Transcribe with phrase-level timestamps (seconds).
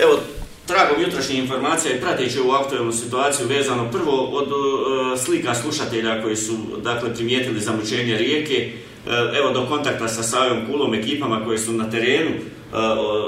[0.00, 0.18] Evo,
[0.66, 6.36] tragom jutrošnje informacije i prateći ovu aktualnu situaciju vezano prvo od e, slika slušatelja koji
[6.36, 8.70] su dakle primijetili zamučenje rijeke, e,
[9.38, 12.40] evo do kontakta sa Savijom Kulom ekipama koji su na terenu e,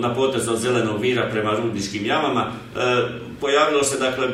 [0.00, 2.46] na potezu od zelenog vira prema rudničkim jamama,
[2.76, 2.80] e,
[3.40, 4.28] pojavilo se dakle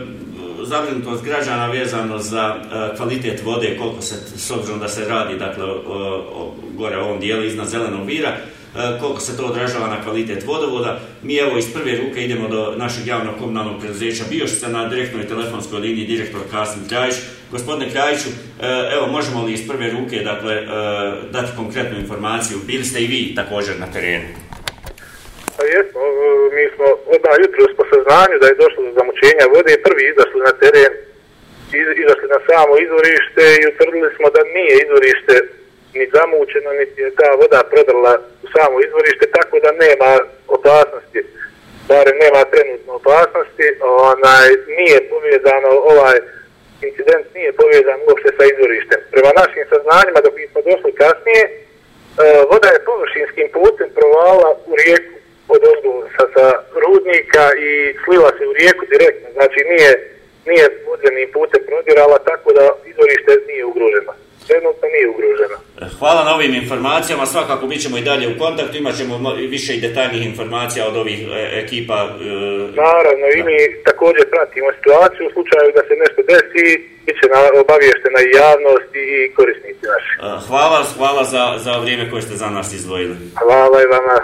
[0.65, 5.65] zabrinutost građana vezano za e, kvalitet vode, koliko se, s obzirom da se radi dakle,
[5.65, 8.37] o, o, gore ovom dijelu iznad zelenog vira,
[8.77, 11.01] E, koliko se to odražava na kvalitet vodovoda.
[11.23, 15.81] Mi evo iz prve ruke idemo do našeg javnog komunalnog preduzeća Biošica na direktnoj telefonskoj
[15.81, 17.17] liniji direktor Kasim Krajić.
[17.51, 18.35] Gospodine Krajiću, e,
[18.97, 20.65] evo možemo li iz prve ruke dakle, e,
[21.37, 22.57] dati konkretnu informaciju?
[22.71, 24.29] Bili ste i vi također na terenu?
[25.57, 26.01] Pa jesmo,
[26.57, 30.53] mi smo odmah jutro po saznanju da je došlo do zamućenja vode, prvi izašli na
[30.63, 30.93] teren,
[32.03, 35.35] izašli na samo izvorište i utvrdili smo da nije izvorište
[35.95, 38.13] ni zamućeno, niti je ta voda prodrla
[38.45, 40.11] u samo izvorište, tako da nema
[40.57, 41.21] opasnosti,
[41.89, 43.67] barem nema trenutno opasnosti,
[44.13, 46.19] onaj, nije povezano, ovaj
[46.89, 49.01] incident nije povezan uopšte sa izvorištem.
[49.15, 51.53] Prema našim saznanjima, dok smo došli kasnije, e,
[52.51, 55.15] voda je površinskim putem provala u rijeku
[55.55, 55.63] od
[56.17, 56.47] sa, sa
[56.85, 57.71] rudnika i
[58.05, 59.93] slila se u rijeku direktno, znači nije,
[60.47, 64.13] nije vodenim putem prodirala, tako da izvorište nije ugroženo
[64.49, 65.59] trenutno nije ugrožena.
[65.99, 69.15] Hvala na ovim informacijama, svakako bit ćemo i dalje u kontaktu, imat ćemo
[69.55, 71.99] više i detaljnih informacija od ovih e, ekipa.
[72.01, 72.25] E,
[72.87, 73.39] Naravno, da.
[73.39, 76.67] i mi također pratimo situaciju u slučaju da se nešto desi,
[77.07, 77.27] bit će
[77.65, 80.13] obaviještena i javnost i korisnici naši.
[80.47, 83.17] Hvala, hvala za, za vrijeme koje ste za nas izdvojili.
[83.43, 84.17] Hvala i vama.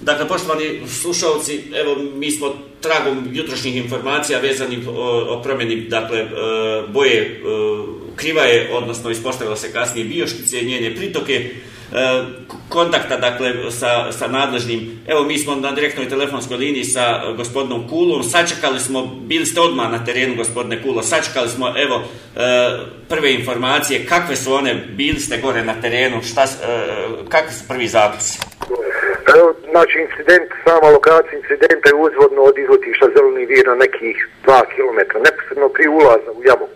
[0.00, 2.46] Dakle, poštovani slušalci, evo, mi smo
[2.80, 6.26] tragom jutrošnjih informacija vezani o, o promjeni, dakle, e,
[6.88, 7.40] boje
[8.16, 12.24] kriva je, odnosno ispostavilo se kasnije bioškice, njene pritoke, e,
[12.68, 15.00] kontakta dakle sa, sa nadležnim.
[15.06, 19.60] Evo mi smo na direktnoj telefonskoj liniji sa e, gospodinom Kulom, sačekali smo, bili ste
[19.60, 22.02] odmah na terenu gospodine Kulo, sačekali smo evo
[22.36, 22.40] e,
[23.08, 26.44] prve informacije, kakve su one, bili ste gore na terenu, šta,
[27.28, 28.38] kakvi su prvi zaključci?
[29.38, 34.60] Evo, znači incident, sama lokacija incidenta je uzvodno od izvotišta zeleni vir na nekih 2
[34.72, 36.66] km, neposredno pri ulaza u jamu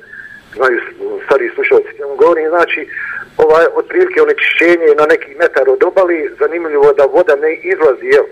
[0.56, 0.78] znaju
[1.24, 2.88] stari slušalci ćemo govorim, znači
[3.36, 8.26] ovaj, otprilike onečišćenje na neki metar od obali, zanimljivo da voda ne izlazi, jel,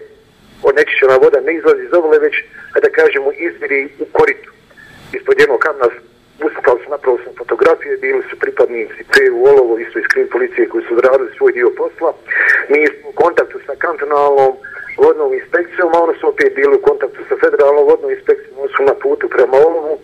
[0.63, 2.35] onečišćena voda ne izlazi iz obale, već,
[2.85, 4.51] da kažemo, izviri u koritu.
[5.17, 5.87] Ispod jednog kamna
[6.45, 10.85] uspali su napravo sam fotografije, bili su pripadnici PU Olovo, isto iz Krim policije koji
[10.85, 12.11] su odradili svoj dio posla.
[12.69, 14.53] Mi smo u kontaktu sa kantonalnom
[15.03, 18.83] vodnom inspekcijom, a oni su opet bili u kontaktu sa federalnom vodnom inspekcijom, oni su
[18.83, 19.99] na putu prema Olovu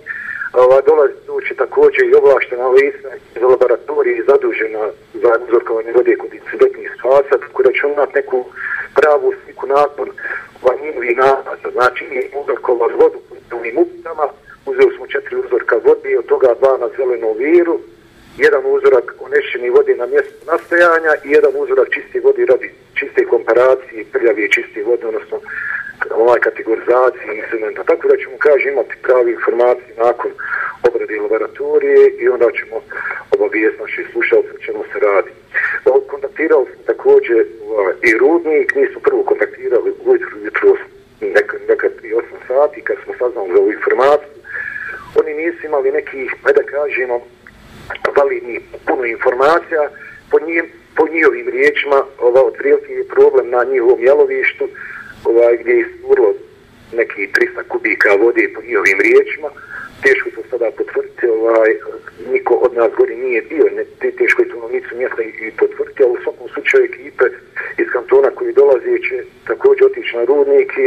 [0.53, 6.91] ova, dolazi suči također i ovlaštena lisa iz laboratorije zadužena za uzorkovanje vode kod incidentnih
[6.99, 8.45] spasa, tako da će imati neku
[8.95, 10.09] pravu sliku nakon
[10.63, 11.69] vanjinovih nalaza.
[11.73, 13.19] Znači, mi uzorkovan vodu
[13.53, 14.27] u ovim upitama,
[14.67, 17.79] uzeli smo četiri uzorka vode, od toga dva na zelenu viru,
[18.37, 24.05] jedan uzorak onešćeni vode na mjestu nastajanja i jedan uzorak čiste vode radi čiste komparacije,
[24.13, 25.37] prljavije čiste vode, odnosno
[26.15, 30.31] ovaj kategorizaciji instrumenta, Tako da ćemo, kaže, imati pravi informacije nakon
[30.89, 32.77] obrade laboratorije i onda ćemo
[33.31, 35.31] obavijest naših slušalca čemu se radi.
[36.11, 40.77] Kontaktirali smo također ovaj, i Rudnik, mi smo prvo kontaktirali ujutru, jutro
[41.21, 44.39] nekad, nekad i 8 sati kad smo saznali za ovu informaciju.
[45.21, 47.21] Oni nisu imali nekih, da kažemo,
[48.17, 49.91] validnih puno informacija
[50.31, 54.69] po, njim, po njihovim riječima, ova, otprilike je problem na njihovom jelovištu,
[55.25, 56.35] ovaj, gdje je isturilo
[56.93, 59.49] neki 300 kubika vode po njihovim riječima.
[60.03, 61.71] Teško to sada potvrditi, ovaj,
[62.33, 65.51] niko od nas gori nije bio, ne, te, teško je to nisu mjesta i, i
[65.51, 67.25] potvrditi, ali u svakom slučaju ekipe
[67.79, 69.17] iz kantona koji dolaze će
[69.47, 70.73] također otići na rudnik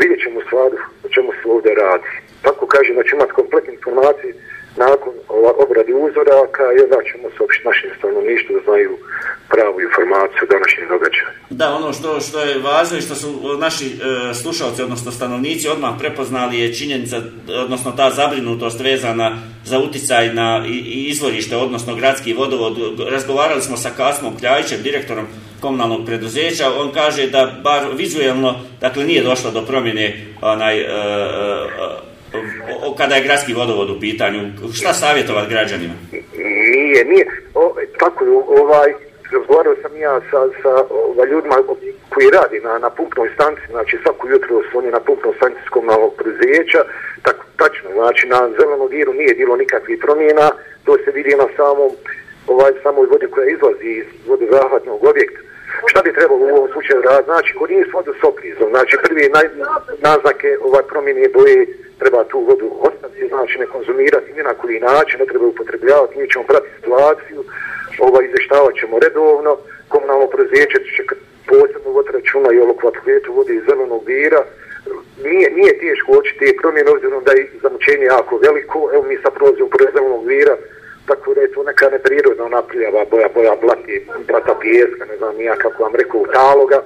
[0.00, 2.10] vidjet ćemo stvaru o čemu se ovdje radi.
[2.42, 4.34] Tako kažem, će imati kompletne informacije
[4.76, 8.92] nakon ova, obradi uzoraka i onda ćemo se opšte našim stanovništvu da znaju
[9.48, 11.28] pravu informaciju o današnjem događaju.
[11.50, 15.94] Da, ono što, što je važno i što su naši e, slušalci, odnosno stanovnici, odmah
[15.98, 17.20] prepoznali je činjenica,
[17.64, 22.76] odnosno ta zabrinutost vezana za uticaj na izvorište, odnosno gradski vodovod.
[23.10, 25.26] Razgovarali smo sa Kasmom Kljajićem, direktorom
[25.60, 26.70] komunalnog preduzeća.
[26.78, 30.88] On kaže da bar vizuelno, dakle, nije došlo do promjene onaj, e, e,
[32.86, 34.40] o, kada je gradski vodovod u pitanju,
[34.74, 35.94] šta savjetovati građanima?
[36.72, 37.26] Nije, nije.
[37.54, 41.56] O, tako, ovaj, razgovarao sam ja sa, sa ova, ljudima
[42.08, 45.68] koji radi na, na pumpnoj stanci, znači svaku jutro su oni na pumpnoj stanci s
[45.68, 46.84] komunalnog preduzeća,
[47.22, 50.50] tak, tačno, znači na zelenom diru nije bilo nikakvih promjena,
[50.84, 51.90] to se vidi na samom,
[52.46, 55.40] ovaj, samoj vodi koja izlazi iz vode zahvatnog objekta.
[55.86, 57.30] Šta bi trebalo u ovom slučaju raditi?
[57.30, 58.68] Znači, koristiti vodu s oprizom.
[58.70, 59.46] Znači, prvi naj,
[60.08, 61.66] naznake ovaj, promjene boje
[61.98, 66.30] treba tu vodu ostaviti, znači ne konzumirati ni na koji način, ne treba upotrebljavati, mi
[66.30, 67.44] ćemo pratiti situaciju,
[67.98, 69.56] ovaj, izvještavat ćemo redovno,
[69.88, 71.02] komunalno prezeće će
[71.50, 74.42] posebno vod računa i ovog kvalitetu vode iz zelenog vira,
[75.24, 79.32] nije, nije teško oći te promjene, obzirom da je zamućenje jako veliko, evo mi sad
[79.34, 80.56] prolazimo pored zelenog vira,
[81.06, 85.56] tako da je to neka neprirodna napljava, boja, boja blati, blata pijeska, ne znam ja
[85.56, 86.82] kako vam rekao, taloga,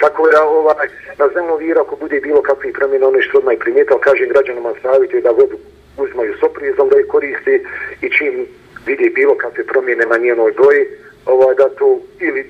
[0.00, 0.88] Tako da ovaj,
[1.18, 4.72] na zemlju vira, ako bude bilo kakvih promjena, ono što odmah i primijetao, kažem građanima
[4.82, 5.58] savjeti da vodu
[5.98, 7.60] uzmaju s oprizom, da je koriste
[8.02, 8.46] i čim
[8.86, 10.86] vidi bilo kakve promjene na njenoj boji,
[11.26, 12.42] ovaj, da to ili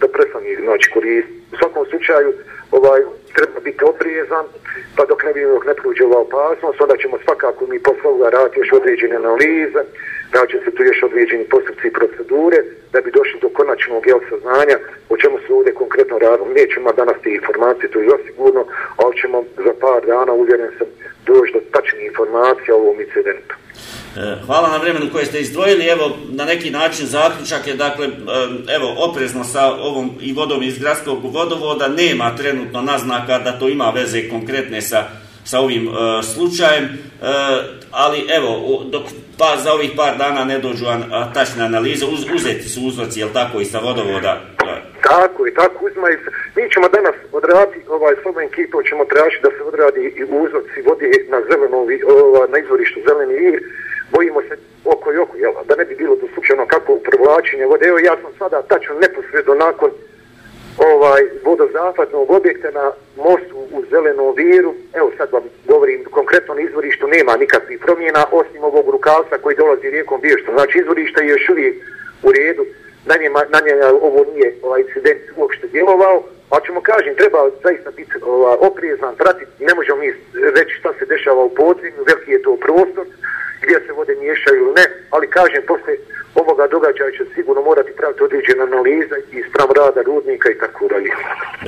[0.00, 1.42] da prestani noć koristiti.
[1.52, 2.32] U svakom slučaju
[2.70, 3.00] ovaj,
[3.34, 4.44] treba biti oprijezan,
[4.96, 8.60] pa dok ne vidimo, dok ne prođe ova opasnost, onda ćemo svakako mi posle raditi
[8.60, 9.82] još određene analize,
[10.32, 12.58] da će se tu još određeni postupci i procedure,
[12.92, 14.76] da bi došli do konačnog jel saznanja
[15.12, 16.50] o čemu se ovdje konkretno radimo.
[16.60, 18.62] Nećemo danas te informacije, to je osigurno,
[19.02, 20.88] ali ćemo za par dana, uvjeren sam,
[21.26, 23.54] doći do tačnih informacija o ovom incidentu.
[24.16, 25.84] E, hvala na vremenu koje ste izdvojili.
[25.86, 28.06] Evo, na neki način zaključak je, dakle,
[28.76, 33.92] evo, oprezno sa ovom i vodom iz gradskog vodovoda nema trenutno naznaka da to ima
[33.94, 35.94] veze konkretne sa sa ovim uh,
[36.34, 37.28] slučajem, uh,
[37.90, 39.02] ali evo, dok
[39.38, 43.20] pa za ovih par dana ne dođu an, a, tačne analize, uz, uzeti su uzroci,
[43.20, 44.40] jel tako, i sa vodovoda?
[45.02, 46.30] Tako i tako uzmaju se.
[46.56, 51.10] Mi ćemo danas odraditi, ovaj, s Kito ćemo tražiti da se odradi i uzroci vode
[51.32, 51.78] na zeleno,
[52.16, 53.60] ovaj, na izvorištu zeleni vir,
[54.14, 54.54] bojimo se
[54.84, 57.84] oko i oko, jel, da ne bi bilo doslučeno kako privlačenje vode.
[57.86, 59.90] Evo ja sam sada tačno neposredno nakon
[60.86, 64.74] ovaj vodozahvatnog objekta na mostu u zelenom viru.
[64.92, 69.90] Evo sad vam govorim konkretno na izvorištu nema nikakvih promjena osim ovog rukavca koji dolazi
[69.90, 70.54] rijekom Biještom.
[70.54, 71.74] Znači izvorište je još uvijek
[72.22, 72.64] u redu.
[73.06, 76.22] Na njema, na njema ovo nije ovaj incident uopšte djelovao.
[76.50, 79.64] Pa ćemo kažem, treba zaista biti ovaj, oprijezan, pratiti.
[79.64, 80.08] Ne možemo mi
[80.56, 83.06] reći šta se dešava u podzemlju, veliki je to prostor
[83.62, 85.94] gdje se vode miješaju ili ne, ali kažem, posle
[86.42, 91.10] ovoga događaja će sigurno morati praviti određene analize i sprav rada rudnika i tako dalje.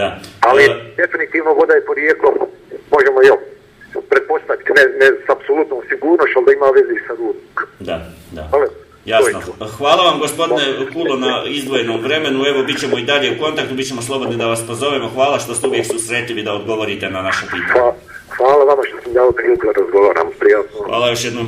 [0.01, 0.09] Da.
[0.49, 2.35] Ali uh, definitivno voda je porijeklom,
[2.95, 3.39] možemo jel,
[4.11, 7.67] pretpostaviti, ne, ne s apsolutnom sigurnošću, ali da ima veze sa rudnikom.
[7.89, 7.97] Da,
[8.37, 8.45] da.
[8.55, 8.67] Ali,
[9.05, 9.41] Jasno.
[9.79, 12.45] Hvala vam gospodine Kulo na izdvojenom vremenu.
[12.47, 15.09] Evo, bit ćemo i dalje u kontaktu, bit ćemo slobodni da vas pozovemo.
[15.09, 17.73] Hvala što ste uvijek susretivi da odgovorite na naše pitanje.
[17.73, 17.95] Hvala,
[18.37, 20.27] hvala vama što sam dao priliku da razgovaram.
[20.39, 20.79] Prijatno.
[20.87, 21.47] Hvala još jednom.